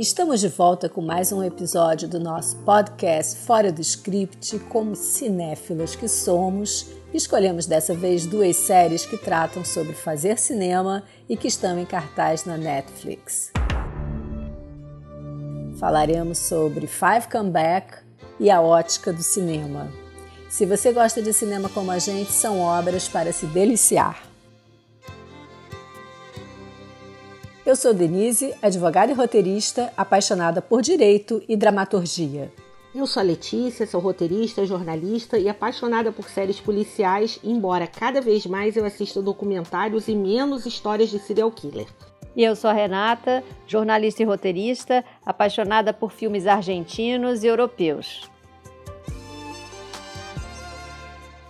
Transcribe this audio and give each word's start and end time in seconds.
Estamos 0.00 0.40
de 0.40 0.48
volta 0.48 0.88
com 0.88 1.02
mais 1.02 1.30
um 1.30 1.44
episódio 1.44 2.08
do 2.08 2.18
nosso 2.18 2.56
podcast 2.60 3.36
Fora 3.36 3.70
do 3.70 3.82
Script. 3.82 4.58
Como 4.60 4.96
cinéfilos 4.96 5.94
que 5.94 6.08
somos, 6.08 6.86
escolhemos 7.12 7.66
dessa 7.66 7.92
vez 7.92 8.24
duas 8.24 8.56
séries 8.56 9.04
que 9.04 9.18
tratam 9.18 9.62
sobre 9.62 9.92
fazer 9.92 10.38
cinema 10.38 11.02
e 11.28 11.36
que 11.36 11.48
estão 11.48 11.78
em 11.78 11.84
cartaz 11.84 12.46
na 12.46 12.56
Netflix. 12.56 13.52
Falaremos 15.78 16.38
sobre 16.38 16.86
Five 16.86 17.28
Comeback 17.30 17.98
e 18.38 18.50
a 18.50 18.62
ótica 18.62 19.12
do 19.12 19.22
cinema. 19.22 19.92
Se 20.48 20.64
você 20.64 20.94
gosta 20.94 21.20
de 21.20 21.34
cinema 21.34 21.68
como 21.68 21.90
a 21.90 21.98
gente, 21.98 22.32
são 22.32 22.58
obras 22.58 23.06
para 23.06 23.34
se 23.34 23.44
deliciar. 23.44 24.29
Eu 27.70 27.76
sou 27.76 27.94
Denise, 27.94 28.52
advogada 28.60 29.12
e 29.12 29.14
roteirista, 29.14 29.92
apaixonada 29.96 30.60
por 30.60 30.82
direito 30.82 31.40
e 31.48 31.56
dramaturgia. 31.56 32.50
Eu 32.92 33.06
sou 33.06 33.20
a 33.20 33.24
Letícia, 33.24 33.86
sou 33.86 34.00
roteirista, 34.00 34.66
jornalista 34.66 35.38
e 35.38 35.48
apaixonada 35.48 36.10
por 36.10 36.28
séries 36.28 36.60
policiais, 36.60 37.38
embora 37.44 37.86
cada 37.86 38.20
vez 38.20 38.44
mais 38.44 38.76
eu 38.76 38.84
assista 38.84 39.22
documentários 39.22 40.08
e 40.08 40.16
menos 40.16 40.66
histórias 40.66 41.10
de 41.10 41.20
serial 41.20 41.48
killer. 41.52 41.86
E 42.34 42.42
eu 42.42 42.56
sou 42.56 42.68
a 42.68 42.72
Renata, 42.72 43.44
jornalista 43.68 44.20
e 44.20 44.26
roteirista, 44.26 45.04
apaixonada 45.24 45.92
por 45.92 46.10
filmes 46.10 46.48
argentinos 46.48 47.44
e 47.44 47.46
europeus. 47.46 48.28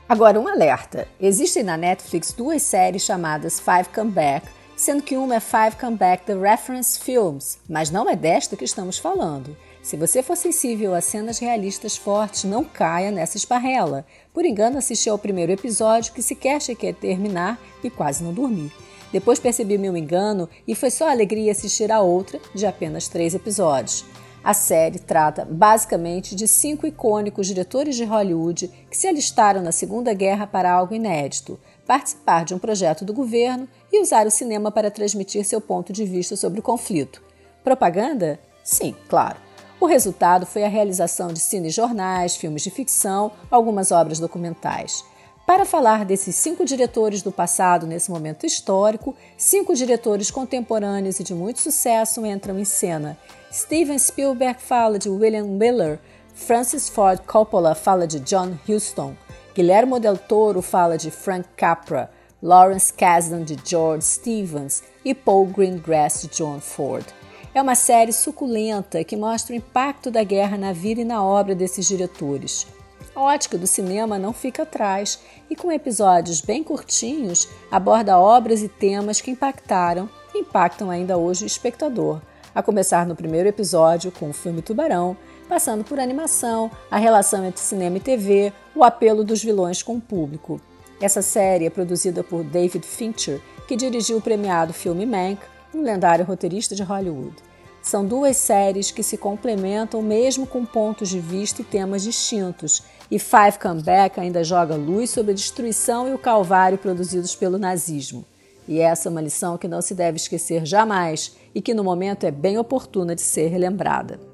Agora, 0.06 0.38
um 0.38 0.46
alerta: 0.46 1.08
existem 1.18 1.62
na 1.62 1.78
Netflix 1.78 2.34
duas 2.34 2.60
séries 2.60 3.00
chamadas 3.00 3.58
Five 3.58 3.88
Comeback 3.88 4.59
sendo 4.80 5.02
que 5.02 5.14
uma 5.14 5.34
é 5.34 5.40
Five 5.40 5.76
Come 5.78 5.98
Back 5.98 6.24
The 6.24 6.32
Reference 6.32 6.98
Films, 6.98 7.58
mas 7.68 7.90
não 7.90 8.08
é 8.08 8.16
desta 8.16 8.56
que 8.56 8.64
estamos 8.64 8.96
falando. 8.96 9.54
Se 9.82 9.94
você 9.94 10.22
for 10.22 10.38
sensível 10.38 10.94
a 10.94 11.02
cenas 11.02 11.38
realistas 11.38 11.98
fortes, 11.98 12.44
não 12.44 12.64
caia 12.64 13.10
nessa 13.10 13.36
esparrela. 13.36 14.06
Por 14.32 14.42
engano, 14.42 14.78
assisti 14.78 15.10
ao 15.10 15.18
primeiro 15.18 15.52
episódio 15.52 16.14
que 16.14 16.22
sequer 16.22 16.56
achei 16.56 16.74
que 16.74 16.86
ia 16.86 16.94
terminar 16.94 17.60
e 17.84 17.90
quase 17.90 18.24
não 18.24 18.32
dormi. 18.32 18.72
Depois 19.12 19.38
percebi 19.38 19.76
meu 19.76 19.94
engano 19.98 20.48
e 20.66 20.74
foi 20.74 20.90
só 20.90 21.10
alegria 21.10 21.52
assistir 21.52 21.92
a 21.92 22.00
outra, 22.00 22.40
de 22.54 22.64
apenas 22.64 23.06
três 23.06 23.34
episódios. 23.34 24.06
A 24.42 24.54
série 24.54 24.98
trata 24.98 25.44
basicamente 25.44 26.34
de 26.34 26.48
cinco 26.48 26.86
icônicos 26.86 27.46
diretores 27.46 27.94
de 27.94 28.04
Hollywood 28.04 28.70
que 28.90 28.96
se 28.96 29.06
alistaram 29.06 29.60
na 29.60 29.72
Segunda 29.72 30.14
Guerra 30.14 30.46
para 30.46 30.72
algo 30.72 30.94
inédito: 30.94 31.60
participar 31.86 32.44
de 32.44 32.54
um 32.54 32.58
projeto 32.58 33.04
do 33.04 33.12
governo 33.12 33.68
e 33.92 34.00
usar 34.00 34.26
o 34.26 34.30
cinema 34.30 34.70
para 34.70 34.90
transmitir 34.90 35.44
seu 35.44 35.60
ponto 35.60 35.92
de 35.92 36.04
vista 36.04 36.36
sobre 36.36 36.60
o 36.60 36.62
conflito. 36.62 37.22
Propaganda? 37.62 38.38
Sim, 38.62 38.94
claro. 39.08 39.36
O 39.80 39.86
resultado 39.86 40.44
foi 40.44 40.62
a 40.62 40.68
realização 40.68 41.28
de 41.28 41.40
cinejornais, 41.40 42.36
filmes 42.36 42.62
de 42.62 42.70
ficção, 42.70 43.32
algumas 43.50 43.90
obras 43.90 44.18
documentais. 44.18 45.04
Para 45.46 45.64
falar 45.64 46.04
desses 46.04 46.36
cinco 46.36 46.64
diretores 46.64 47.22
do 47.22 47.32
passado 47.32 47.86
nesse 47.86 48.10
momento 48.10 48.46
histórico, 48.46 49.16
cinco 49.36 49.74
diretores 49.74 50.30
contemporâneos 50.30 51.18
e 51.18 51.24
de 51.24 51.34
muito 51.34 51.60
sucesso 51.60 52.24
entram 52.24 52.58
em 52.58 52.64
cena. 52.64 53.18
Steven 53.50 53.98
Spielberg 53.98 54.62
fala 54.62 54.98
de 54.98 55.08
William 55.08 55.46
Miller, 55.46 55.98
Francis 56.34 56.88
Ford 56.88 57.20
Coppola 57.26 57.74
fala 57.74 58.06
de 58.06 58.20
John 58.20 58.56
Huston, 58.68 59.14
Guillermo 59.54 59.98
del 59.98 60.16
Toro 60.16 60.62
fala 60.62 60.96
de 60.96 61.10
Frank 61.10 61.48
Capra, 61.56 62.08
Lawrence 62.40 62.92
Kasdan 62.92 63.42
de 63.42 63.58
George 63.64 64.04
Stevens 64.04 64.82
e 65.04 65.12
Paul 65.12 65.46
Greengrass 65.46 66.22
de 66.22 66.28
John 66.28 66.60
Ford. 66.60 67.04
É 67.52 67.60
uma 67.60 67.74
série 67.74 68.12
suculenta 68.12 69.02
que 69.02 69.16
mostra 69.16 69.52
o 69.52 69.56
impacto 69.56 70.08
da 70.08 70.22
guerra 70.22 70.56
na 70.56 70.72
vida 70.72 71.00
e 71.00 71.04
na 71.04 71.22
obra 71.24 71.52
desses 71.52 71.86
diretores. 71.86 72.64
A 73.12 73.20
ótica 73.20 73.58
do 73.58 73.66
cinema 73.66 74.20
não 74.20 74.32
fica 74.32 74.62
atrás 74.62 75.18
e, 75.50 75.56
com 75.56 75.72
episódios 75.72 76.40
bem 76.40 76.62
curtinhos, 76.62 77.48
aborda 77.72 78.20
obras 78.20 78.62
e 78.62 78.68
temas 78.68 79.20
que 79.20 79.32
impactaram 79.32 80.08
e 80.32 80.38
impactam 80.38 80.88
ainda 80.90 81.18
hoje 81.18 81.42
o 81.42 81.46
espectador, 81.46 82.20
a 82.54 82.62
começar 82.62 83.04
no 83.04 83.16
primeiro 83.16 83.48
episódio 83.48 84.12
com 84.12 84.30
o 84.30 84.32
filme 84.32 84.62
Tubarão, 84.62 85.16
passando 85.50 85.82
por 85.82 85.98
animação, 85.98 86.70
a 86.88 86.96
relação 86.96 87.44
entre 87.44 87.60
cinema 87.60 87.96
e 87.96 88.00
TV, 88.00 88.52
o 88.72 88.84
apelo 88.84 89.24
dos 89.24 89.42
vilões 89.42 89.82
com 89.82 89.96
o 89.96 90.00
público. 90.00 90.60
Essa 91.02 91.22
série 91.22 91.66
é 91.66 91.70
produzida 91.70 92.22
por 92.22 92.44
David 92.44 92.86
Fincher, 92.86 93.40
que 93.66 93.74
dirigiu 93.74 94.18
o 94.18 94.22
premiado 94.22 94.72
filme 94.72 95.04
Mank, 95.04 95.40
um 95.74 95.82
lendário 95.82 96.24
roteirista 96.24 96.76
de 96.76 96.84
Hollywood. 96.84 97.34
São 97.82 98.06
duas 98.06 98.36
séries 98.36 98.92
que 98.92 99.02
se 99.02 99.16
complementam 99.16 100.00
mesmo 100.02 100.46
com 100.46 100.64
pontos 100.64 101.08
de 101.08 101.18
vista 101.18 101.62
e 101.62 101.64
temas 101.64 102.04
distintos, 102.04 102.84
e 103.10 103.18
Five 103.18 103.58
Comeback 103.60 104.20
ainda 104.20 104.44
joga 104.44 104.76
luz 104.76 105.10
sobre 105.10 105.32
a 105.32 105.34
destruição 105.34 106.08
e 106.08 106.14
o 106.14 106.18
calvário 106.18 106.78
produzidos 106.78 107.34
pelo 107.34 107.58
nazismo. 107.58 108.24
E 108.68 108.78
essa 108.78 109.08
é 109.08 109.10
uma 109.10 109.20
lição 109.20 109.58
que 109.58 109.66
não 109.66 109.82
se 109.82 109.96
deve 109.96 110.16
esquecer 110.16 110.64
jamais 110.64 111.34
e 111.52 111.60
que 111.60 111.74
no 111.74 111.82
momento 111.82 112.24
é 112.24 112.30
bem 112.30 112.56
oportuna 112.56 113.16
de 113.16 113.22
ser 113.22 113.48
relembrada. 113.48 114.29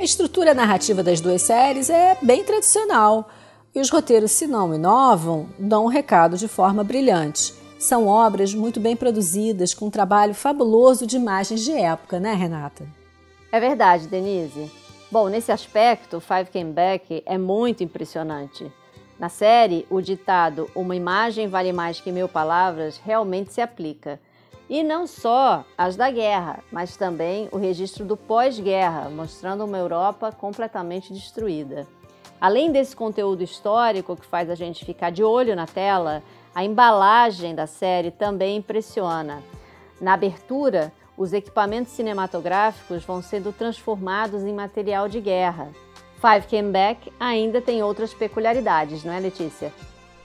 A 0.00 0.02
estrutura 0.02 0.54
narrativa 0.54 1.02
das 1.02 1.20
duas 1.20 1.42
séries 1.42 1.90
é 1.90 2.16
bem 2.22 2.42
tradicional 2.42 3.28
e 3.74 3.80
os 3.82 3.90
roteiros, 3.90 4.32
se 4.32 4.46
não 4.46 4.74
inovam, 4.74 5.50
dão 5.58 5.84
um 5.84 5.88
recado 5.88 6.38
de 6.38 6.48
forma 6.48 6.82
brilhante. 6.82 7.52
São 7.78 8.06
obras 8.06 8.54
muito 8.54 8.80
bem 8.80 8.96
produzidas, 8.96 9.74
com 9.74 9.88
um 9.88 9.90
trabalho 9.90 10.32
fabuloso 10.32 11.06
de 11.06 11.16
imagens 11.16 11.60
de 11.60 11.72
época, 11.72 12.18
né, 12.18 12.32
Renata? 12.32 12.86
É 13.52 13.60
verdade, 13.60 14.06
Denise. 14.06 14.72
Bom, 15.10 15.28
nesse 15.28 15.52
aspecto, 15.52 16.18
Five 16.18 16.46
Came 16.50 16.72
Back 16.72 17.22
é 17.26 17.36
muito 17.36 17.84
impressionante. 17.84 18.72
Na 19.18 19.28
série, 19.28 19.86
o 19.90 20.00
ditado 20.00 20.70
Uma 20.74 20.96
imagem 20.96 21.46
vale 21.46 21.74
mais 21.74 22.00
que 22.00 22.10
mil 22.10 22.26
palavras 22.26 22.98
realmente 23.04 23.52
se 23.52 23.60
aplica. 23.60 24.18
E 24.70 24.84
não 24.84 25.04
só 25.04 25.64
as 25.76 25.96
da 25.96 26.12
guerra, 26.12 26.60
mas 26.70 26.96
também 26.96 27.48
o 27.50 27.58
registro 27.58 28.04
do 28.04 28.16
pós-guerra, 28.16 29.10
mostrando 29.10 29.64
uma 29.64 29.76
Europa 29.76 30.30
completamente 30.30 31.12
destruída. 31.12 31.88
Além 32.40 32.70
desse 32.70 32.94
conteúdo 32.94 33.42
histórico 33.42 34.14
que 34.14 34.24
faz 34.24 34.48
a 34.48 34.54
gente 34.54 34.84
ficar 34.84 35.10
de 35.10 35.24
olho 35.24 35.56
na 35.56 35.66
tela, 35.66 36.22
a 36.54 36.64
embalagem 36.64 37.52
da 37.52 37.66
série 37.66 38.12
também 38.12 38.58
impressiona. 38.58 39.42
Na 40.00 40.14
abertura, 40.14 40.92
os 41.16 41.32
equipamentos 41.32 41.90
cinematográficos 41.92 43.02
vão 43.04 43.20
sendo 43.20 43.52
transformados 43.52 44.44
em 44.44 44.54
material 44.54 45.08
de 45.08 45.20
guerra. 45.20 45.68
Five 46.20 46.46
Came 46.46 46.70
Back 46.70 47.12
ainda 47.18 47.60
tem 47.60 47.82
outras 47.82 48.14
peculiaridades, 48.14 49.02
não 49.02 49.12
é, 49.12 49.18
Letícia? 49.18 49.72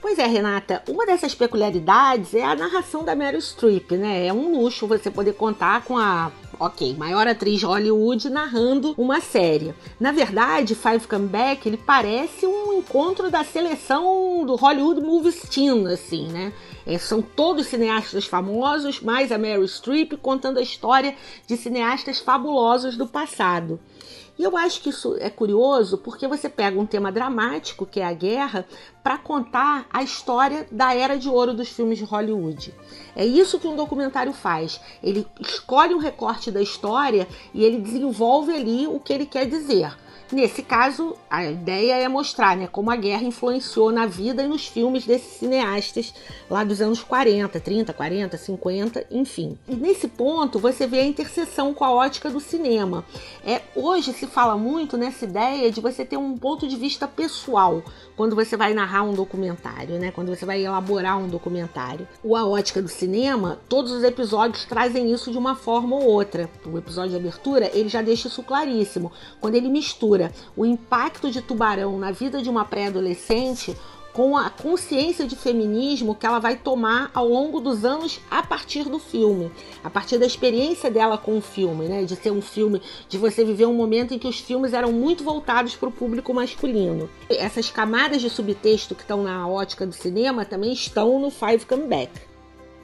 Pois 0.00 0.18
é, 0.18 0.26
Renata, 0.26 0.82
uma 0.88 1.06
dessas 1.06 1.34
peculiaridades 1.34 2.34
é 2.34 2.44
a 2.44 2.54
narração 2.54 3.02
da 3.04 3.14
Meryl 3.14 3.40
Streep, 3.40 3.92
né? 3.92 4.26
É 4.26 4.32
um 4.32 4.56
luxo 4.56 4.86
você 4.86 5.10
poder 5.10 5.32
contar 5.32 5.82
com 5.84 5.96
a 5.96 6.30
ok, 6.58 6.94
maior 6.96 7.26
atriz 7.26 7.62
Hollywood 7.62 8.30
narrando 8.30 8.94
uma 8.96 9.20
série. 9.20 9.74
Na 10.00 10.12
verdade, 10.12 10.74
Five 10.74 11.06
Come 11.06 11.28
Back, 11.28 11.68
ele 11.68 11.76
parece 11.76 12.46
um 12.46 12.78
encontro 12.78 13.30
da 13.30 13.44
seleção 13.44 14.44
do 14.46 14.54
Hollywood 14.54 15.00
Movies 15.00 15.42
Team, 15.48 15.86
assim, 15.86 16.28
né? 16.28 16.52
É, 16.86 16.98
são 16.98 17.20
todos 17.20 17.66
cineastas 17.66 18.26
famosos, 18.26 19.00
mais 19.00 19.32
a 19.32 19.38
Meryl 19.38 19.66
Streep 19.66 20.12
contando 20.22 20.58
a 20.58 20.62
história 20.62 21.14
de 21.46 21.56
cineastas 21.56 22.20
fabulosos 22.20 22.96
do 22.96 23.06
passado. 23.06 23.80
E 24.38 24.42
eu 24.42 24.56
acho 24.56 24.82
que 24.82 24.90
isso 24.90 25.16
é 25.18 25.30
curioso 25.30 25.98
porque 25.98 26.28
você 26.28 26.48
pega 26.48 26.78
um 26.78 26.84
tema 26.84 27.10
dramático, 27.10 27.86
que 27.86 28.00
é 28.00 28.04
a 28.04 28.12
guerra, 28.12 28.66
para 29.02 29.16
contar 29.16 29.86
a 29.90 30.02
história 30.02 30.66
da 30.70 30.94
era 30.94 31.18
de 31.18 31.28
ouro 31.28 31.54
dos 31.54 31.68
filmes 31.68 31.98
de 31.98 32.04
Hollywood. 32.04 32.74
É 33.14 33.24
isso 33.24 33.58
que 33.58 33.66
um 33.66 33.76
documentário 33.76 34.32
faz. 34.32 34.80
Ele 35.02 35.26
escolhe 35.40 35.94
um 35.94 35.98
recorte 35.98 36.50
da 36.50 36.60
história 36.60 37.26
e 37.54 37.64
ele 37.64 37.78
desenvolve 37.78 38.54
ali 38.54 38.86
o 38.86 39.00
que 39.00 39.12
ele 39.12 39.24
quer 39.26 39.46
dizer. 39.46 39.96
Nesse 40.32 40.60
caso, 40.60 41.16
a 41.30 41.44
ideia 41.44 41.94
é 41.94 42.08
mostrar 42.08 42.56
né, 42.56 42.66
como 42.66 42.90
a 42.90 42.96
guerra 42.96 43.22
influenciou 43.22 43.92
na 43.92 44.06
vida 44.06 44.42
e 44.42 44.48
nos 44.48 44.66
filmes 44.66 45.06
desses 45.06 45.38
cineastas 45.38 46.12
lá 46.50 46.64
dos 46.64 46.80
anos 46.80 47.00
40, 47.00 47.60
30, 47.60 47.92
40, 47.92 48.36
50, 48.36 49.06
enfim. 49.12 49.56
E 49.68 49.76
nesse 49.76 50.08
ponto 50.08 50.58
você 50.58 50.84
vê 50.84 50.98
a 50.98 51.06
interseção 51.06 51.72
com 51.72 51.84
a 51.84 51.92
ótica 51.92 52.28
do 52.28 52.40
cinema. 52.40 53.04
É, 53.44 53.62
hoje 53.76 54.12
se 54.12 54.26
fala 54.26 54.56
muito 54.56 54.96
nessa 54.96 55.24
ideia 55.24 55.70
de 55.70 55.80
você 55.80 56.04
ter 56.04 56.16
um 56.16 56.36
ponto 56.36 56.66
de 56.66 56.76
vista 56.76 57.06
pessoal 57.06 57.84
quando 58.16 58.34
você 58.34 58.56
vai 58.56 58.74
narrar 58.74 59.04
um 59.04 59.12
documentário, 59.12 59.96
né? 59.96 60.10
quando 60.10 60.34
você 60.34 60.44
vai 60.44 60.60
elaborar 60.60 61.18
um 61.18 61.28
documentário. 61.28 62.08
O 62.24 62.34
A 62.34 62.44
Ótica 62.44 62.82
do 62.82 62.88
Cinema, 62.88 63.60
todos 63.68 63.92
os 63.92 64.02
episódios 64.02 64.64
trazem 64.64 65.12
isso 65.12 65.30
de 65.30 65.38
uma 65.38 65.54
forma 65.54 65.94
ou 65.94 66.04
outra. 66.04 66.50
O 66.64 66.76
episódio 66.76 67.10
de 67.10 67.16
abertura 67.16 67.70
ele 67.72 67.88
já 67.88 68.02
deixa 68.02 68.26
isso 68.26 68.42
claríssimo. 68.42 69.12
Quando 69.40 69.54
ele 69.54 69.68
mistura 69.68 70.15
mistura 70.16 70.32
o 70.56 70.64
impacto 70.64 71.30
de 71.30 71.42
Tubarão 71.42 71.98
na 71.98 72.10
vida 72.10 72.40
de 72.40 72.48
uma 72.48 72.64
pré-adolescente 72.64 73.76
com 74.12 74.34
a 74.34 74.48
consciência 74.48 75.26
de 75.26 75.36
feminismo 75.36 76.14
que 76.14 76.24
ela 76.24 76.38
vai 76.38 76.56
tomar 76.56 77.10
ao 77.12 77.28
longo 77.28 77.60
dos 77.60 77.84
anos 77.84 78.18
a 78.30 78.42
partir 78.42 78.84
do 78.84 78.98
filme, 78.98 79.52
a 79.84 79.90
partir 79.90 80.16
da 80.16 80.24
experiência 80.24 80.90
dela 80.90 81.18
com 81.18 81.36
o 81.36 81.42
filme, 81.42 81.84
né? 81.84 82.02
De 82.02 82.16
ser 82.16 82.30
um 82.30 82.40
filme, 82.40 82.80
de 83.10 83.18
você 83.18 83.44
viver 83.44 83.66
um 83.66 83.74
momento 83.74 84.14
em 84.14 84.18
que 84.18 84.26
os 84.26 84.40
filmes 84.40 84.72
eram 84.72 84.90
muito 84.90 85.22
voltados 85.22 85.76
para 85.76 85.90
o 85.90 85.92
público 85.92 86.32
masculino. 86.32 87.10
Essas 87.28 87.68
camadas 87.68 88.22
de 88.22 88.30
subtexto 88.30 88.94
que 88.94 89.02
estão 89.02 89.22
na 89.22 89.46
ótica 89.46 89.86
do 89.86 89.92
cinema 89.92 90.46
também 90.46 90.72
estão 90.72 91.20
no 91.20 91.30
Five 91.30 91.66
Come 91.66 91.86
Back. 91.86 92.12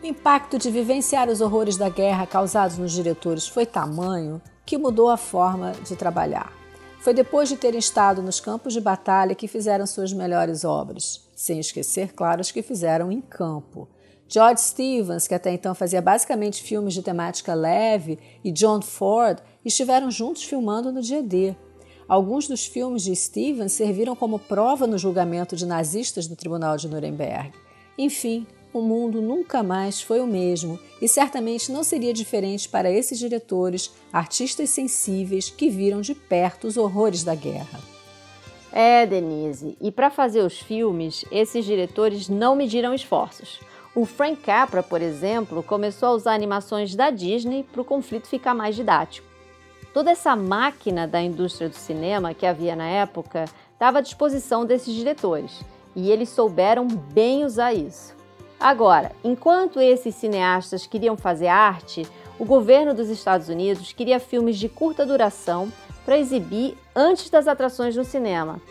O 0.02 0.06
impacto 0.06 0.58
de 0.58 0.70
vivenciar 0.70 1.30
os 1.30 1.40
horrores 1.40 1.78
da 1.78 1.88
guerra 1.88 2.26
causados 2.26 2.76
nos 2.76 2.92
diretores 2.92 3.48
foi 3.48 3.64
tamanho 3.64 4.38
que 4.66 4.76
mudou 4.76 5.08
a 5.08 5.16
forma 5.16 5.72
de 5.82 5.96
trabalhar. 5.96 6.61
Foi 7.02 7.12
depois 7.12 7.48
de 7.48 7.56
terem 7.56 7.80
estado 7.80 8.22
nos 8.22 8.38
campos 8.38 8.72
de 8.72 8.80
batalha 8.80 9.34
que 9.34 9.48
fizeram 9.48 9.84
suas 9.88 10.12
melhores 10.12 10.64
obras, 10.64 11.28
sem 11.34 11.58
esquecer, 11.58 12.12
claro, 12.12 12.40
as 12.40 12.52
que 12.52 12.62
fizeram 12.62 13.10
em 13.10 13.20
campo. 13.20 13.88
George 14.28 14.60
Stevens, 14.60 15.26
que 15.26 15.34
até 15.34 15.52
então 15.52 15.74
fazia 15.74 16.00
basicamente 16.00 16.62
filmes 16.62 16.94
de 16.94 17.02
temática 17.02 17.54
leve, 17.54 18.20
e 18.44 18.52
John 18.52 18.80
Ford 18.80 19.40
estiveram 19.64 20.12
juntos 20.12 20.44
filmando 20.44 20.92
no 20.92 21.02
dia 21.02 21.20
D. 21.20 21.56
Alguns 22.06 22.46
dos 22.46 22.66
filmes 22.66 23.02
de 23.02 23.16
Stevens 23.16 23.72
serviram 23.72 24.14
como 24.14 24.38
prova 24.38 24.86
no 24.86 24.96
julgamento 24.96 25.56
de 25.56 25.66
nazistas 25.66 26.28
do 26.28 26.36
Tribunal 26.36 26.76
de 26.76 26.86
Nuremberg. 26.86 27.52
Enfim, 27.98 28.46
o 28.72 28.80
mundo 28.80 29.20
nunca 29.20 29.62
mais 29.62 30.00
foi 30.00 30.20
o 30.20 30.26
mesmo 30.26 30.78
e 31.00 31.06
certamente 31.06 31.70
não 31.70 31.84
seria 31.84 32.12
diferente 32.12 32.68
para 32.68 32.90
esses 32.90 33.18
diretores, 33.18 33.92
artistas 34.12 34.70
sensíveis 34.70 35.50
que 35.50 35.68
viram 35.68 36.00
de 36.00 36.14
perto 36.14 36.66
os 36.66 36.76
horrores 36.76 37.22
da 37.22 37.34
guerra. 37.34 37.80
É, 38.72 39.04
Denise, 39.04 39.76
e 39.80 39.92
para 39.92 40.10
fazer 40.10 40.40
os 40.40 40.58
filmes, 40.58 41.24
esses 41.30 41.64
diretores 41.64 42.28
não 42.28 42.56
mediram 42.56 42.94
esforços. 42.94 43.60
O 43.94 44.06
Frank 44.06 44.40
Capra, 44.40 44.82
por 44.82 45.02
exemplo, 45.02 45.62
começou 45.62 46.08
a 46.08 46.12
usar 46.12 46.32
animações 46.32 46.94
da 46.94 47.10
Disney 47.10 47.66
para 47.70 47.82
o 47.82 47.84
conflito 47.84 48.26
ficar 48.26 48.54
mais 48.54 48.74
didático. 48.74 49.28
Toda 49.92 50.10
essa 50.10 50.34
máquina 50.34 51.06
da 51.06 51.20
indústria 51.20 51.68
do 51.68 51.74
cinema 51.74 52.32
que 52.32 52.46
havia 52.46 52.74
na 52.74 52.88
época 52.88 53.44
estava 53.74 53.98
à 53.98 54.00
disposição 54.00 54.64
desses 54.64 54.94
diretores, 54.94 55.60
e 55.94 56.10
eles 56.10 56.30
souberam 56.30 56.86
bem 56.86 57.44
usar 57.44 57.74
isso. 57.74 58.21
Agora, 58.62 59.10
enquanto 59.24 59.80
esses 59.80 60.14
cineastas 60.14 60.86
queriam 60.86 61.16
fazer 61.16 61.48
arte, 61.48 62.06
o 62.38 62.44
governo 62.44 62.94
dos 62.94 63.08
Estados 63.08 63.48
Unidos 63.48 63.92
queria 63.92 64.20
filmes 64.20 64.56
de 64.56 64.68
curta 64.68 65.04
duração 65.04 65.72
para 66.04 66.16
exibir 66.16 66.78
antes 66.94 67.28
das 67.28 67.48
atrações 67.48 67.96
no 67.96 68.04
cinema. 68.04 68.62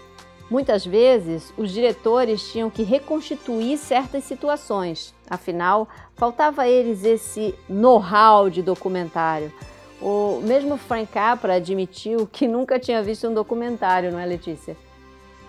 Muitas 0.50 0.86
vezes, 0.86 1.54
os 1.58 1.74
diretores 1.74 2.54
tinham 2.54 2.70
que 2.70 2.84
reconstituir 2.84 3.78
certas 3.78 4.24
situações, 4.24 5.14
afinal, 5.30 5.90
faltava 6.16 6.62
a 6.62 6.70
eles 6.70 7.04
esse 7.04 7.54
know-how 7.68 8.50
de 8.50 8.62
documentário. 8.62 9.52
O 10.02 10.40
mesmo 10.42 10.78
Frank 10.78 11.12
Capra 11.12 11.56
admitiu 11.56 12.26
que 12.32 12.48
nunca 12.48 12.80
tinha 12.80 13.04
visto 13.04 13.28
um 13.28 13.34
documentário, 13.34 14.10
não 14.10 14.20
é, 14.20 14.26
Letícia? 14.26 14.78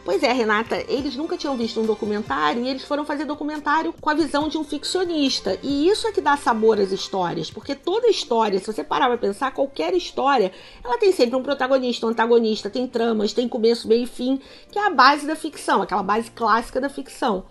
Pois 0.04 0.20
é, 0.24 0.32
Renata, 0.32 0.84
eles 0.88 1.14
nunca 1.14 1.36
tinham 1.36 1.56
visto 1.56 1.80
um 1.80 1.86
documentário 1.86 2.64
e 2.64 2.68
eles 2.68 2.82
foram 2.82 3.04
fazer 3.04 3.24
documentário 3.24 3.94
com 4.00 4.10
a 4.10 4.14
visão 4.14 4.48
de 4.48 4.58
um 4.58 4.64
ficcionista. 4.64 5.56
E 5.62 5.88
isso 5.88 6.08
é 6.08 6.12
que 6.12 6.20
dá 6.20 6.36
sabor 6.36 6.80
às 6.80 6.90
histórias, 6.90 7.52
porque 7.52 7.72
toda 7.76 8.08
história, 8.08 8.58
se 8.58 8.66
você 8.66 8.82
parar 8.82 9.06
para 9.06 9.18
pensar, 9.18 9.52
qualquer 9.52 9.94
história, 9.94 10.50
ela 10.82 10.98
tem 10.98 11.12
sempre 11.12 11.36
um 11.36 11.42
protagonista, 11.42 12.04
um 12.04 12.08
antagonista, 12.08 12.68
tem 12.68 12.84
tramas, 12.88 13.32
tem 13.32 13.48
começo, 13.48 13.86
meio 13.86 14.02
e 14.02 14.06
fim, 14.08 14.40
que 14.72 14.78
é 14.78 14.84
a 14.84 14.90
base 14.90 15.24
da 15.24 15.36
ficção, 15.36 15.80
aquela 15.80 16.02
base 16.02 16.32
clássica 16.32 16.80
da 16.80 16.88
ficção. 16.88 17.44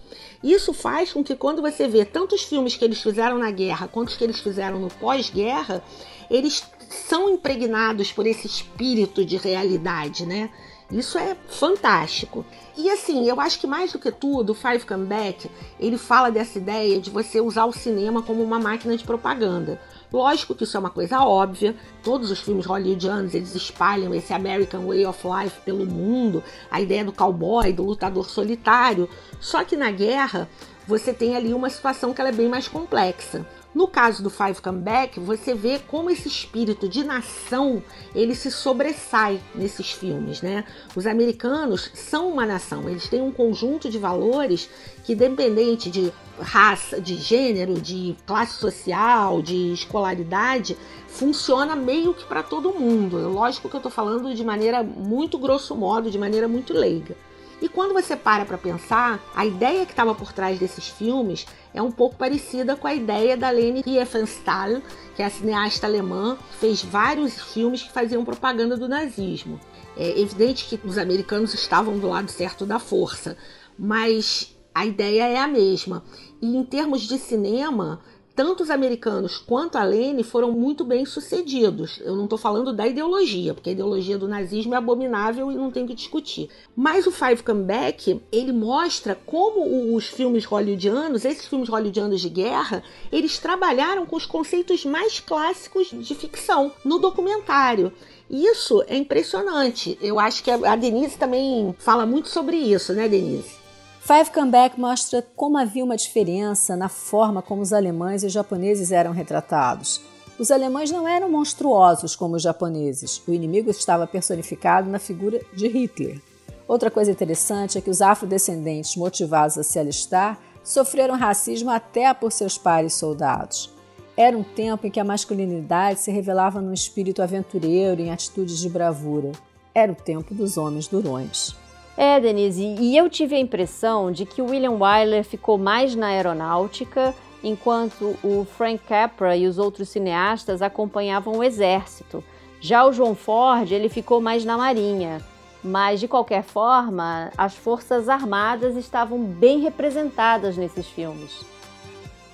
Isso 0.43 0.73
faz 0.73 1.13
com 1.13 1.23
que 1.23 1.37
quando 1.37 1.61
você 1.61 1.87
vê 1.87 2.03
tantos 2.03 2.43
filmes 2.43 2.75
que 2.75 2.83
eles 2.83 3.01
fizeram 3.01 3.37
na 3.37 3.49
guerra 3.49 3.87
quanto 3.87 4.09
os 4.09 4.17
que 4.17 4.25
eles 4.25 4.41
fizeram 4.41 4.77
no 4.77 4.89
pós-guerra, 4.89 5.81
eles 6.29 6.65
são 6.89 7.29
impregnados 7.29 8.11
por 8.11 8.27
esse 8.27 8.45
espírito 8.45 9.23
de 9.23 9.37
realidade, 9.37 10.25
né? 10.25 10.49
Isso 10.91 11.17
é 11.17 11.35
fantástico. 11.47 12.45
E 12.75 12.89
assim, 12.89 13.27
eu 13.27 13.39
acho 13.39 13.59
que 13.59 13.67
mais 13.67 13.93
do 13.93 13.99
que 13.99 14.11
tudo, 14.11 14.51
o 14.51 14.55
Five 14.55 14.85
Come 14.85 15.05
Back, 15.05 15.49
ele 15.79 15.97
fala 15.97 16.29
dessa 16.29 16.57
ideia 16.57 16.99
de 16.99 17.09
você 17.09 17.39
usar 17.39 17.65
o 17.65 17.71
cinema 17.71 18.21
como 18.21 18.43
uma 18.43 18.59
máquina 18.59 18.95
de 18.97 19.03
propaganda. 19.03 19.79
Lógico 20.11 20.53
que 20.53 20.65
isso 20.65 20.75
é 20.75 20.79
uma 20.79 20.89
coisa 20.89 21.21
óbvia, 21.21 21.73
todos 22.03 22.29
os 22.29 22.41
filmes 22.41 22.65
hollywoodianos 22.65 23.33
eles 23.33 23.55
espalham 23.55 24.13
esse 24.13 24.33
American 24.33 24.85
Way 24.87 25.05
of 25.05 25.25
Life 25.25 25.61
pelo 25.61 25.85
mundo, 25.85 26.43
a 26.69 26.81
ideia 26.81 27.05
do 27.05 27.13
cowboy, 27.13 27.71
do 27.71 27.83
lutador 27.83 28.29
solitário. 28.29 29.07
Só 29.39 29.63
que 29.63 29.77
na 29.77 29.89
guerra 29.89 30.49
você 30.87 31.13
tem 31.13 31.35
ali 31.35 31.53
uma 31.53 31.69
situação 31.69 32.13
que 32.13 32.21
ela 32.21 32.29
é 32.29 32.33
bem 32.33 32.49
mais 32.49 32.67
complexa. 32.67 33.45
No 33.73 33.87
caso 33.87 34.21
do 34.21 34.29
Five 34.29 34.61
Comeback, 34.61 35.17
você 35.17 35.53
vê 35.53 35.79
como 35.79 36.09
esse 36.09 36.27
espírito 36.27 36.89
de 36.89 37.05
nação 37.05 37.81
ele 38.13 38.35
se 38.35 38.51
sobressai 38.51 39.39
nesses 39.55 39.91
filmes, 39.91 40.41
né? 40.41 40.65
Os 40.93 41.07
americanos 41.07 41.89
são 41.93 42.29
uma 42.29 42.45
nação, 42.45 42.89
eles 42.89 43.07
têm 43.07 43.21
um 43.21 43.31
conjunto 43.31 43.89
de 43.89 43.97
valores 43.97 44.69
que, 45.05 45.13
independente 45.13 45.89
de 45.89 46.11
raça, 46.37 46.99
de 46.99 47.15
gênero, 47.15 47.75
de 47.79 48.17
classe 48.25 48.59
social, 48.59 49.41
de 49.41 49.71
escolaridade, 49.71 50.77
funciona 51.07 51.73
meio 51.73 52.13
que 52.13 52.25
para 52.25 52.43
todo 52.43 52.73
mundo. 52.73 53.29
Lógico 53.29 53.69
que 53.69 53.75
eu 53.75 53.79
estou 53.79 53.91
falando 53.91 54.35
de 54.35 54.43
maneira 54.43 54.83
muito 54.83 55.37
grosso 55.37 55.75
modo, 55.77 56.11
de 56.11 56.17
maneira 56.17 56.47
muito 56.47 56.73
leiga. 56.73 57.15
E 57.61 57.69
quando 57.69 57.93
você 57.93 58.15
para 58.15 58.43
para 58.43 58.57
pensar, 58.57 59.23
a 59.35 59.45
ideia 59.45 59.85
que 59.85 59.91
estava 59.91 60.15
por 60.15 60.33
trás 60.33 60.57
desses 60.57 60.87
filmes 60.87 61.45
é 61.73 61.81
um 61.81 61.91
pouco 61.91 62.15
parecida 62.15 62.75
com 62.75 62.87
a 62.87 62.93
ideia 62.95 63.37
da 63.37 63.51
Leni 63.51 63.81
Riefenstahl, 63.81 64.81
que 65.15 65.21
é 65.21 65.25
a 65.25 65.29
cineasta 65.29 65.85
alemã, 65.85 66.37
que 66.49 66.57
fez 66.57 66.83
vários 66.83 67.39
filmes 67.53 67.83
que 67.83 67.91
faziam 67.91 68.25
propaganda 68.25 68.75
do 68.75 68.89
nazismo. 68.89 69.59
É 69.95 70.19
evidente 70.19 70.65
que 70.65 70.87
os 70.87 70.97
americanos 70.97 71.53
estavam 71.53 71.99
do 71.99 72.07
lado 72.07 72.31
certo 72.31 72.65
da 72.65 72.79
força, 72.79 73.37
mas 73.77 74.57
a 74.73 74.83
ideia 74.83 75.27
é 75.27 75.37
a 75.37 75.47
mesma. 75.47 76.03
E 76.41 76.55
em 76.55 76.63
termos 76.63 77.01
de 77.01 77.19
cinema, 77.19 78.01
tanto 78.35 78.63
os 78.63 78.69
americanos 78.69 79.37
quanto 79.37 79.77
a 79.77 79.83
Lene 79.83 80.23
foram 80.23 80.51
muito 80.51 80.83
bem 80.83 81.05
sucedidos. 81.05 81.99
Eu 82.03 82.15
não 82.15 82.23
estou 82.23 82.37
falando 82.37 82.73
da 82.73 82.87
ideologia, 82.87 83.53
porque 83.53 83.69
a 83.69 83.73
ideologia 83.73 84.17
do 84.17 84.27
nazismo 84.27 84.73
é 84.73 84.77
abominável 84.77 85.51
e 85.51 85.55
não 85.55 85.71
tem 85.71 85.85
que 85.85 85.93
discutir. 85.93 86.49
Mas 86.75 87.05
o 87.05 87.11
Five 87.11 87.43
Comeback, 87.43 88.21
ele 88.31 88.51
mostra 88.51 89.15
como 89.25 89.95
os 89.95 90.05
filmes 90.07 90.45
hollywoodianos, 90.45 91.25
esses 91.25 91.45
filmes 91.47 91.69
hollywoodianos 91.69 92.21
de 92.21 92.29
guerra, 92.29 92.83
eles 93.11 93.37
trabalharam 93.37 94.05
com 94.05 94.15
os 94.15 94.25
conceitos 94.25 94.85
mais 94.85 95.19
clássicos 95.19 95.89
de 95.91 96.15
ficção 96.15 96.71
no 96.83 96.99
documentário. 96.99 97.91
Isso 98.29 98.81
é 98.87 98.95
impressionante. 98.95 99.97
Eu 100.01 100.17
acho 100.17 100.41
que 100.41 100.49
a 100.49 100.75
Denise 100.77 101.17
também 101.17 101.75
fala 101.77 102.05
muito 102.05 102.29
sobre 102.29 102.55
isso, 102.55 102.93
né, 102.93 103.09
Denise? 103.09 103.60
Five 104.03 104.31
Comeback 104.31 104.79
mostra 104.79 105.21
como 105.35 105.59
havia 105.59 105.85
uma 105.85 105.95
diferença 105.95 106.75
na 106.75 106.89
forma 106.89 107.39
como 107.39 107.61
os 107.61 107.71
alemães 107.71 108.23
e 108.23 108.25
os 108.25 108.33
japoneses 108.33 108.91
eram 108.91 109.11
retratados. 109.11 110.01
Os 110.39 110.49
alemães 110.49 110.89
não 110.89 111.07
eram 111.07 111.29
monstruosos 111.29 112.15
como 112.15 112.35
os 112.35 112.41
japoneses, 112.41 113.21
o 113.27 113.31
inimigo 113.31 113.69
estava 113.69 114.07
personificado 114.07 114.89
na 114.89 114.97
figura 114.97 115.39
de 115.53 115.67
Hitler. 115.67 116.19
Outra 116.67 116.89
coisa 116.89 117.11
interessante 117.11 117.77
é 117.77 117.81
que 117.81 117.91
os 117.91 118.01
afrodescendentes 118.01 118.95
motivados 118.95 119.59
a 119.59 119.63
se 119.63 119.77
alistar 119.77 120.39
sofreram 120.63 121.15
racismo 121.15 121.69
até 121.69 122.11
por 122.11 122.31
seus 122.31 122.57
pares 122.57 122.95
soldados. 122.95 123.71
Era 124.17 124.35
um 124.35 124.43
tempo 124.43 124.87
em 124.87 124.91
que 124.91 124.99
a 124.99 125.05
masculinidade 125.05 125.99
se 125.99 126.11
revelava 126.11 126.59
num 126.59 126.73
espírito 126.73 127.21
aventureiro 127.21 128.01
e 128.01 128.05
em 128.05 128.11
atitudes 128.11 128.57
de 128.57 128.67
bravura. 128.67 129.31
Era 129.75 129.91
o 129.91 129.95
tempo 129.95 130.33
dos 130.33 130.57
homens 130.57 130.87
durões. 130.87 131.55
É, 131.97 132.19
Denise, 132.19 132.63
e 132.63 132.95
eu 132.95 133.09
tive 133.09 133.35
a 133.35 133.39
impressão 133.39 134.11
de 134.11 134.25
que 134.25 134.41
o 134.41 134.45
William 134.45 134.71
Wyler 134.71 135.23
ficou 135.23 135.57
mais 135.57 135.93
na 135.95 136.07
aeronáutica, 136.07 137.13
enquanto 137.43 138.15
o 138.23 138.45
Frank 138.57 138.79
Capra 138.87 139.35
e 139.35 139.45
os 139.45 139.57
outros 139.57 139.89
cineastas 139.89 140.61
acompanhavam 140.61 141.37
o 141.37 141.43
exército. 141.43 142.23
Já 142.59 142.85
o 142.85 142.93
João 142.93 143.15
Ford, 143.15 143.71
ele 143.71 143.89
ficou 143.89 144.21
mais 144.21 144.45
na 144.45 144.57
marinha. 144.57 145.21
Mas, 145.63 145.99
de 145.99 146.07
qualquer 146.07 146.43
forma, 146.43 147.31
as 147.37 147.55
Forças 147.55 148.09
Armadas 148.09 148.75
estavam 148.75 149.19
bem 149.19 149.59
representadas 149.59 150.57
nesses 150.57 150.87
filmes. 150.87 151.45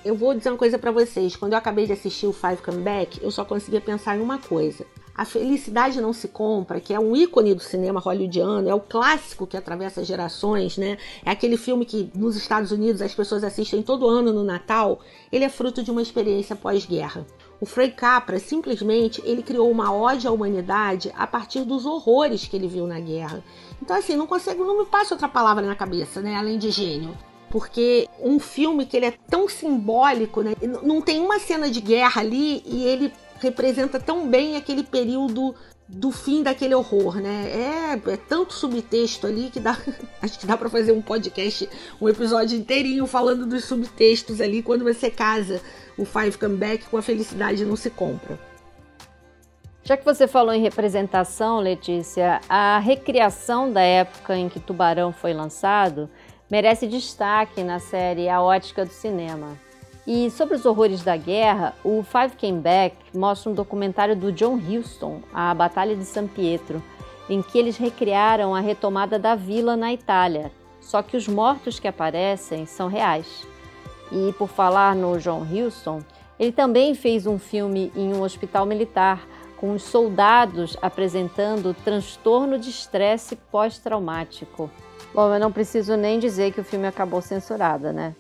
Eu 0.06 0.16
vou 0.16 0.34
dizer 0.34 0.50
uma 0.50 0.58
coisa 0.58 0.78
para 0.78 0.92
vocês. 0.92 1.36
Quando 1.36 1.54
eu 1.54 1.58
acabei 1.58 1.86
de 1.86 1.92
assistir 1.92 2.28
o 2.28 2.32
Five 2.32 2.58
Come 2.58 2.82
Back, 2.82 3.20
eu 3.22 3.32
só 3.32 3.44
conseguia 3.44 3.82
pensar 3.82 4.16
em 4.16 4.22
uma 4.22 4.38
coisa. 4.38 4.86
A 5.18 5.26
Felicidade 5.26 6.00
Não 6.00 6.14
Se 6.14 6.28
Compra, 6.28 6.80
que 6.80 6.94
é 6.94 7.00
um 7.00 7.16
ícone 7.16 7.56
do 7.56 7.64
cinema 7.64 8.00
hollywoodiano, 8.00 8.70
é 8.70 8.76
o 8.76 8.80
clássico 8.80 9.48
que 9.48 9.58
atravessa 9.58 10.04
gerações, 10.04 10.78
né? 10.78 11.00
É 11.26 11.32
aquele 11.32 11.58
filme 11.58 11.86
que 11.86 12.12
nos 12.14 12.36
Estados 12.36 12.72
Unidos 12.72 13.02
as 13.02 13.16
pessoas 13.16 13.44
assistem 13.44 13.82
todo 13.82 14.08
ano 14.08 14.32
no 14.32 14.44
Natal. 14.44 15.00
Ele 15.32 15.44
é 15.44 15.50
fruto 15.50 15.82
de 15.82 15.90
uma 15.90 16.04
experiência 16.04 16.56
pós-guerra. 16.56 17.26
O 17.60 17.66
Frank 17.66 17.96
Capra 17.96 18.38
simplesmente 18.38 19.20
ele 19.26 19.42
criou 19.42 19.72
uma 19.72 19.92
ode 19.92 20.28
à 20.28 20.32
humanidade 20.32 21.12
a 21.18 21.26
partir 21.26 21.64
dos 21.64 21.88
horrores 21.88 22.46
que 22.46 22.56
ele 22.56 22.68
viu 22.68 22.86
na 22.86 23.00
guerra. 23.00 23.44
Então 23.82 23.98
assim, 23.98 24.16
não 24.16 24.28
consigo, 24.28 24.64
não 24.64 24.78
me 24.78 24.86
passa 24.86 25.16
outra 25.16 25.28
palavra 25.28 25.66
na 25.66 25.76
cabeça, 25.76 26.22
né, 26.22 26.36
além 26.36 26.60
de 26.60 26.70
gênio. 26.70 27.18
Porque 27.50 28.08
um 28.20 28.40
filme 28.40 28.86
que 28.86 28.96
ele 28.96 29.08
é 29.08 29.14
tão 29.28 29.48
simbólico, 29.48 30.42
né? 30.42 30.54
Não 30.84 31.02
tem 31.02 31.20
uma 31.20 31.40
cena 31.40 31.72
de 31.72 31.80
guerra 31.80 32.22
ali 32.22 32.62
e 32.66 32.84
ele 32.84 33.12
representa 33.40 34.00
tão 34.00 34.28
bem 34.28 34.56
aquele 34.56 34.84
período 34.84 35.56
do 35.88 36.12
fim 36.12 36.44
daquele 36.44 36.76
horror, 36.76 37.16
né? 37.16 37.50
É, 37.50 38.12
é 38.12 38.18
tanto 38.18 38.54
subtexto 38.54 39.26
ali 39.26 39.50
que 39.50 39.60
dá, 39.60 39.78
acho 40.22 40.38
que 40.38 40.46
dá 40.46 40.58
para 40.58 40.70
fazer 40.70 40.92
um 40.92 41.02
podcast, 41.02 41.70
um 42.02 42.10
episódio 42.10 42.58
inteirinho 42.58 43.08
falando 43.08 43.46
dos 43.46 43.64
subtextos 43.66 44.42
ali 44.42 44.62
quando 44.62 44.84
você 44.84 45.10
casa 45.10 45.62
o 45.98 46.06
Five 46.06 46.38
Comeback 46.38 46.86
com 46.86 46.98
a 46.98 47.02
felicidade 47.02 47.66
não 47.66 47.76
se 47.76 47.90
compra. 47.90 48.38
Já 49.84 49.96
que 49.96 50.04
você 50.04 50.28
falou 50.28 50.54
em 50.54 50.62
representação, 50.62 51.60
Letícia, 51.60 52.42
a 52.50 52.78
recriação 52.78 53.72
da 53.72 53.82
época 53.82 54.36
em 54.36 54.50
que 54.50 54.60
Tubarão 54.60 55.14
foi 55.14 55.34
lançado 55.34 56.10
merece 56.50 56.88
destaque 56.88 57.64
na 57.64 57.80
série 57.80 58.28
A 58.28 58.42
Ótica 58.42 58.86
do 58.86 58.92
Cinema. 58.92 59.58
E 60.08 60.32
sobre 60.32 60.56
os 60.56 60.66
horrores 60.66 61.04
da 61.04 61.18
guerra, 61.18 61.76
o 61.84 62.02
Five 62.02 62.38
Came 62.38 62.62
Back 62.62 62.96
mostra 63.14 63.52
um 63.52 63.54
documentário 63.54 64.16
do 64.16 64.32
John 64.32 64.56
Huston, 64.56 65.20
A 65.34 65.54
Batalha 65.54 65.98
de 65.98 66.06
San 66.06 66.28
Pietro, 66.28 66.82
em 67.30 67.42
que 67.42 67.58
eles 67.58 67.76
recriaram 67.76 68.56
a 68.56 68.62
retomada 68.62 69.20
da 69.20 69.36
vila 69.36 69.76
na 69.76 69.92
Itália, 69.92 70.50
só 70.80 71.02
que 71.02 71.18
os 71.18 71.28
mortos 71.28 71.78
que 71.78 71.90
aparecem 71.90 72.66
são 72.66 72.88
reais. 72.88 73.46
E 74.10 74.32
por 74.38 74.48
falar 74.48 74.96
no 74.96 75.20
John 75.20 75.42
Huston, 75.42 76.02
ele 76.40 76.54
também 76.54 76.96
fez 76.96 77.28
um 77.28 77.38
filme 77.38 77.92
em 77.94 78.14
um 78.14 78.22
hospital 78.22 78.66
militar 78.66 79.28
com 79.58 79.74
os 79.74 79.84
soldados 79.84 80.78
apresentando 80.82 81.76
transtorno 81.84 82.58
de 82.58 82.70
estresse 82.70 83.36
pós-traumático. 83.36 84.72
Bom, 85.14 85.34
eu 85.34 85.40
não 85.40 85.52
preciso 85.52 85.98
nem 85.98 86.18
dizer 86.18 86.54
que 86.54 86.62
o 86.62 86.64
filme 86.64 86.88
acabou 86.88 87.22
censurado, 87.22 87.92
né? 87.92 88.16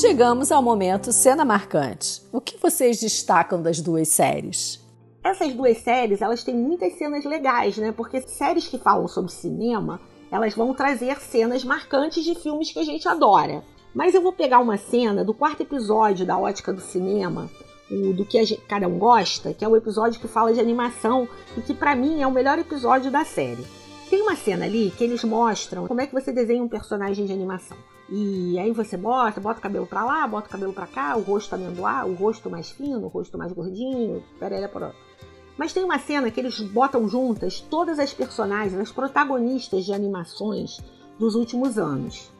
Chegamos 0.00 0.52
ao 0.52 0.62
momento 0.62 1.10
cena 1.10 1.44
marcante. 1.44 2.22
O 2.30 2.40
que 2.40 2.56
vocês 2.56 3.00
destacam 3.00 3.60
das 3.60 3.80
duas 3.80 4.06
séries? 4.06 4.80
Essas 5.24 5.52
duas 5.52 5.78
séries, 5.78 6.22
elas 6.22 6.44
têm 6.44 6.54
muitas 6.54 6.92
cenas 6.92 7.24
legais, 7.24 7.76
né? 7.78 7.90
Porque 7.90 8.20
séries 8.20 8.68
que 8.68 8.78
falam 8.78 9.08
sobre 9.08 9.32
cinema, 9.32 10.00
elas 10.30 10.54
vão 10.54 10.72
trazer 10.72 11.18
cenas 11.18 11.64
marcantes 11.64 12.22
de 12.22 12.36
filmes 12.36 12.70
que 12.70 12.78
a 12.78 12.84
gente 12.84 13.08
adora. 13.08 13.64
Mas 13.92 14.14
eu 14.14 14.22
vou 14.22 14.32
pegar 14.32 14.60
uma 14.60 14.76
cena 14.76 15.24
do 15.24 15.34
quarto 15.34 15.64
episódio 15.64 16.24
da 16.24 16.38
Ótica 16.38 16.72
do 16.72 16.80
Cinema, 16.80 17.50
o 17.90 18.12
do 18.12 18.24
que 18.24 18.44
gente, 18.44 18.62
cada 18.68 18.86
um 18.86 19.00
gosta, 19.00 19.52
que 19.52 19.64
é 19.64 19.68
o 19.68 19.76
episódio 19.76 20.20
que 20.20 20.28
fala 20.28 20.52
de 20.52 20.60
animação 20.60 21.28
e 21.56 21.60
que 21.60 21.74
para 21.74 21.96
mim 21.96 22.22
é 22.22 22.26
o 22.28 22.30
melhor 22.30 22.56
episódio 22.56 23.10
da 23.10 23.24
série. 23.24 23.66
Tem 24.08 24.22
uma 24.22 24.36
cena 24.36 24.64
ali 24.64 24.92
que 24.96 25.02
eles 25.02 25.24
mostram 25.24 25.88
como 25.88 26.00
é 26.00 26.06
que 26.06 26.14
você 26.14 26.30
desenha 26.30 26.62
um 26.62 26.68
personagem 26.68 27.26
de 27.26 27.32
animação. 27.32 27.76
E 28.10 28.58
aí 28.58 28.72
você 28.72 28.96
bota, 28.96 29.40
bota 29.40 29.60
o 29.60 29.62
cabelo 29.62 29.86
pra 29.86 30.04
lá, 30.04 30.26
bota 30.26 30.48
o 30.48 30.50
cabelo 30.50 30.72
pra 30.72 30.86
cá, 30.86 31.16
o 31.16 31.20
rosto 31.20 31.54
amendoar, 31.54 32.06
o 32.06 32.14
rosto 32.14 32.48
mais 32.48 32.70
fino, 32.70 33.04
o 33.04 33.08
rosto 33.08 33.36
mais 33.36 33.52
gordinho, 33.52 34.24
perere 34.38 34.66
por 34.68 34.94
Mas 35.58 35.74
tem 35.74 35.84
uma 35.84 35.98
cena 35.98 36.30
que 36.30 36.40
eles 36.40 36.58
botam 36.60 37.06
juntas 37.06 37.60
todas 37.60 37.98
as 37.98 38.14
personagens, 38.14 38.80
as 38.80 38.90
protagonistas 38.90 39.84
de 39.84 39.92
animações 39.92 40.78
dos 41.18 41.34
últimos 41.34 41.78
anos. 41.78 42.30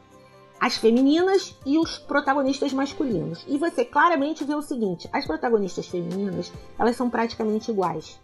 As 0.59 0.75
femininas 0.75 1.55
e 1.65 1.77
os 1.77 1.99
protagonistas 1.99 2.73
masculinos. 2.73 3.45
E 3.47 3.57
você 3.57 3.85
claramente 3.85 4.43
vê 4.43 4.55
o 4.55 4.61
seguinte: 4.61 5.07
as 5.13 5.25
protagonistas 5.25 5.87
femininas, 5.87 6.51
elas 6.77 6.95
são 6.95 7.09
praticamente 7.09 7.71
iguais. 7.71 8.19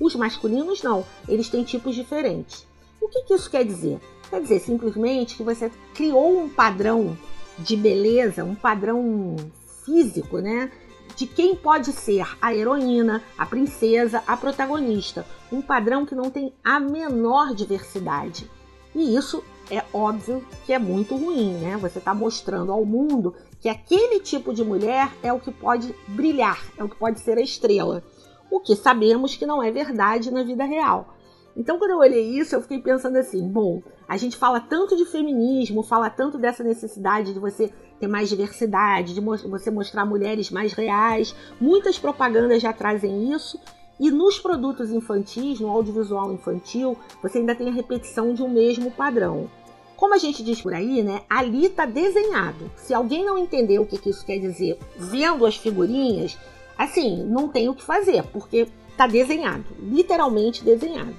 Os 0.00 0.16
masculinos 0.16 0.82
não, 0.82 1.04
eles 1.28 1.48
têm 1.48 1.62
tipos 1.62 1.94
diferentes. 1.94 2.66
O 3.00 3.08
que, 3.08 3.22
que 3.22 3.34
isso 3.34 3.50
quer 3.50 3.64
dizer? 3.64 4.00
Quer 4.28 4.40
dizer 4.40 4.60
simplesmente 4.60 5.36
que 5.36 5.42
você 5.42 5.70
criou 5.94 6.38
um 6.38 6.48
padrão 6.48 7.16
de 7.58 7.76
beleza, 7.76 8.44
um 8.44 8.54
padrão 8.54 9.36
físico, 9.84 10.38
né? 10.38 10.70
De 11.14 11.26
quem 11.26 11.54
pode 11.54 11.92
ser 11.92 12.26
a 12.42 12.54
heroína, 12.54 13.22
a 13.38 13.46
princesa, 13.46 14.22
a 14.26 14.36
protagonista. 14.36 15.24
Um 15.50 15.62
padrão 15.62 16.04
que 16.04 16.14
não 16.14 16.30
tem 16.30 16.52
a 16.62 16.78
menor 16.80 17.54
diversidade. 17.54 18.50
E 18.94 19.16
isso 19.16 19.42
é 19.70 19.82
óbvio 19.92 20.44
que 20.64 20.72
é 20.72 20.78
muito 20.78 21.16
ruim, 21.16 21.54
né? 21.54 21.76
Você 21.76 21.98
está 21.98 22.12
mostrando 22.12 22.72
ao 22.72 22.84
mundo 22.84 23.34
que 23.60 23.68
aquele 23.68 24.20
tipo 24.20 24.52
de 24.52 24.64
mulher 24.64 25.10
é 25.22 25.32
o 25.32 25.40
que 25.40 25.50
pode 25.50 25.94
brilhar, 26.08 26.62
é 26.76 26.84
o 26.84 26.88
que 26.88 26.96
pode 26.96 27.20
ser 27.20 27.38
a 27.38 27.42
estrela. 27.42 28.02
O 28.50 28.60
que 28.60 28.76
sabemos 28.76 29.36
que 29.36 29.46
não 29.46 29.62
é 29.62 29.70
verdade 29.70 30.30
na 30.30 30.42
vida 30.42 30.64
real. 30.64 31.15
Então, 31.56 31.78
quando 31.78 31.92
eu 31.92 31.98
olhei 31.98 32.38
isso, 32.38 32.54
eu 32.54 32.60
fiquei 32.60 32.78
pensando 32.78 33.16
assim: 33.16 33.48
bom, 33.48 33.82
a 34.06 34.16
gente 34.16 34.36
fala 34.36 34.60
tanto 34.60 34.94
de 34.94 35.06
feminismo, 35.06 35.82
fala 35.82 36.10
tanto 36.10 36.36
dessa 36.36 36.62
necessidade 36.62 37.32
de 37.32 37.40
você 37.40 37.72
ter 37.98 38.06
mais 38.06 38.28
diversidade, 38.28 39.14
de 39.14 39.20
você 39.20 39.70
mostrar 39.70 40.04
mulheres 40.04 40.50
mais 40.50 40.74
reais. 40.74 41.34
Muitas 41.58 41.98
propagandas 41.98 42.60
já 42.60 42.72
trazem 42.72 43.32
isso. 43.32 43.58
E 43.98 44.10
nos 44.10 44.38
produtos 44.38 44.90
infantis, 44.90 45.58
no 45.58 45.70
audiovisual 45.70 46.30
infantil, 46.30 46.98
você 47.22 47.38
ainda 47.38 47.54
tem 47.54 47.70
a 47.70 47.72
repetição 47.72 48.34
de 48.34 48.42
um 48.42 48.48
mesmo 48.48 48.90
padrão. 48.90 49.48
Como 49.96 50.12
a 50.12 50.18
gente 50.18 50.44
diz 50.44 50.60
por 50.60 50.74
aí, 50.74 51.02
né? 51.02 51.22
Ali 51.30 51.64
está 51.64 51.86
desenhado. 51.86 52.70
Se 52.76 52.92
alguém 52.92 53.24
não 53.24 53.38
entender 53.38 53.78
o 53.78 53.86
que, 53.86 53.96
que 53.96 54.10
isso 54.10 54.26
quer 54.26 54.38
dizer 54.38 54.78
vendo 54.98 55.46
as 55.46 55.56
figurinhas, 55.56 56.36
assim, 56.76 57.24
não 57.24 57.48
tem 57.48 57.70
o 57.70 57.74
que 57.74 57.82
fazer, 57.82 58.22
porque 58.24 58.68
está 58.90 59.06
desenhado, 59.06 59.64
literalmente 59.80 60.62
desenhado. 60.62 61.16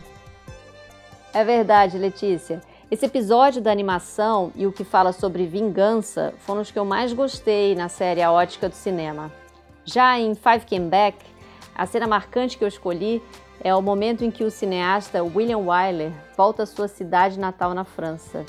É 1.34 1.43
verdade, 1.43 1.98
Letícia. 1.98 2.62
Esse 2.89 3.05
episódio 3.05 3.62
da 3.62 3.69
animação 3.69 4.51
e 4.55 4.65
o 4.65 4.72
que 4.72 4.84
fala 4.84 5.12
sobre 5.12 5.46
vingança 5.46 6.34
foram 6.39 6.62
os 6.62 6.72
que 6.72 6.79
eu 6.79 6.86
mais 6.86 7.12
gostei 7.12 7.75
na 7.75 7.89
série 7.89 8.22
A 8.22 8.31
Ótica 8.31 8.69
do 8.69 8.75
Cinema. 8.75 9.31
Já 9.84 10.17
em 10.17 10.34
Five 10.36 10.65
Came 10.65 10.89
Back, 10.89 11.17
a 11.75 11.86
cena 11.86 12.07
marcante 12.07 12.57
que 12.57 12.63
eu 12.63 12.67
escolhi 12.67 13.22
é 13.62 13.75
o 13.75 13.81
momento 13.81 14.24
em 14.24 14.31
que 14.31 14.43
o 14.43 14.50
cineasta 14.50 15.22
William 15.22 15.60
Wyler 15.60 16.13
volta 16.38 16.63
à 16.63 16.65
sua 16.65 16.88
cidade 16.88 17.38
natal 17.38 17.74
na 17.74 17.84
França. 17.84 18.46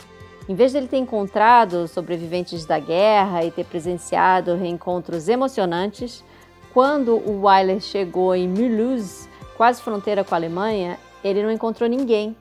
Em 0.48 0.54
vez 0.54 0.70
de 0.70 0.78
ele 0.78 0.88
ter 0.88 0.98
encontrado 0.98 1.88
sobreviventes 1.88 2.64
da 2.64 2.78
guerra 2.78 3.44
e 3.44 3.50
ter 3.50 3.64
presenciado 3.64 4.54
reencontros 4.54 5.28
emocionantes, 5.28 6.24
quando 6.72 7.16
o 7.16 7.42
Wyler 7.42 7.80
chegou 7.80 8.34
em 8.34 8.48
Mulhouse, 8.48 9.28
quase 9.56 9.82
fronteira 9.82 10.22
com 10.22 10.34
a 10.34 10.38
Alemanha, 10.38 10.96
ele 11.24 11.42
não 11.42 11.50
encontrou 11.50 11.88
ninguém 11.88 12.36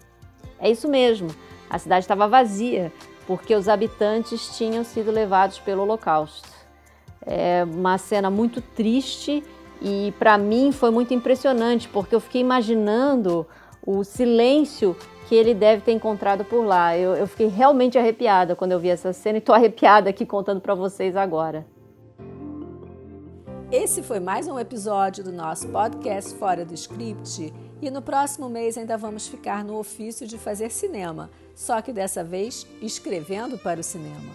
é 0.60 0.70
isso 0.70 0.88
mesmo, 0.88 1.30
a 1.70 1.78
cidade 1.78 2.04
estava 2.04 2.28
vazia 2.28 2.92
porque 3.28 3.54
os 3.54 3.68
habitantes 3.68 4.58
tinham 4.58 4.84
sido 4.86 5.12
levados 5.12 5.60
pelo 5.60 5.84
Holocausto. 5.84 6.48
É 7.26 7.66
uma 7.66 7.98
cena 7.98 8.30
muito 8.30 8.62
triste 8.62 9.44
e 9.82 10.14
para 10.18 10.38
mim 10.38 10.72
foi 10.72 10.90
muito 10.90 11.14
impressionante 11.14 11.90
porque 11.90 12.16
eu 12.16 12.22
fiquei 12.22 12.40
imaginando 12.40 13.46
o 13.86 14.04
silêncio 14.04 14.96
que 15.28 15.36
ele 15.36 15.54
deve 15.54 15.82
ter 15.82 15.92
encontrado 15.92 16.46
por 16.46 16.66
lá. 16.66 16.98
Eu, 16.98 17.16
eu 17.16 17.28
fiquei 17.28 17.48
realmente 17.48 17.98
arrepiada 17.98 18.56
quando 18.56 18.72
eu 18.72 18.80
vi 18.80 18.90
essa 18.90 19.12
cena 19.12 19.38
e 19.38 19.40
estou 19.40 19.54
arrepiada 19.56 20.10
aqui 20.10 20.26
contando 20.26 20.62
para 20.62 20.74
vocês 20.74 21.18
agora. 21.18 21.66
Esse 23.70 24.02
foi 24.02 24.22
mais 24.22 24.48
um 24.48 24.58
episódio 24.58 25.26
do 25.26 25.32
nosso 25.34 25.68
podcast 25.68 26.34
Fora 26.36 26.64
do 26.64 26.74
Script. 26.74 27.54
E 27.82 27.92
no 27.92 28.02
próximo 28.02 28.50
mês 28.50 28.78
ainda 28.78 28.98
vamos 28.98 29.28
ficar 29.28 29.64
no 29.64 29.78
ofício 29.78 30.28
de 30.28 30.38
fazer 30.38 30.72
cinema, 30.72 31.30
só 31.56 31.82
que 31.82 31.94
dessa 31.94 32.24
vez 32.24 32.66
escrevendo 32.82 33.58
para 33.58 33.80
o 33.80 33.84
cinema. 33.84 34.34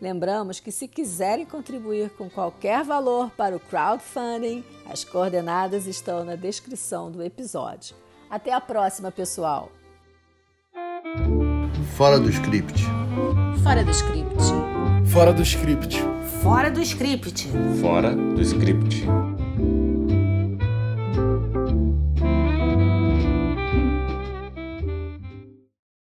Lembramos 0.00 0.58
que 0.58 0.72
se 0.72 0.88
quiserem 0.88 1.46
contribuir 1.46 2.10
com 2.10 2.28
qualquer 2.28 2.82
valor 2.82 3.30
para 3.30 3.56
o 3.56 3.60
crowdfunding, 3.60 4.64
as 4.84 5.04
coordenadas 5.04 5.86
estão 5.86 6.24
na 6.24 6.34
descrição 6.34 7.10
do 7.10 7.22
episódio. 7.22 7.94
Até 8.28 8.52
a 8.52 8.60
próxima, 8.60 9.12
pessoal! 9.12 9.70
Fora 11.96 12.18
do 12.18 12.28
script. 12.30 12.82
Fora 13.62 13.84
do 13.84 13.90
script. 13.90 14.42
Fora 15.06 15.32
do 15.32 15.42
script. 15.42 15.98
Fora 16.42 16.70
do 16.70 16.82
script. 16.82 17.48
Fora 17.80 18.14
do 18.14 18.40
script. 18.42 19.06